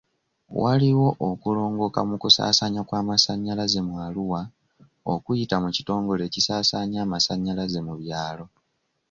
[0.61, 4.41] Waliwo okulongooka mu kusaasaanya kw'amasanyalaze mu Arua
[5.13, 8.45] okuyita mu kitongore ekisasanya amasanyalaze mu byalo.